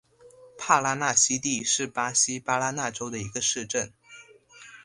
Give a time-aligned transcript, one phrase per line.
[0.57, 3.93] 帕拉纳西蒂是巴西巴拉那州的一个市镇。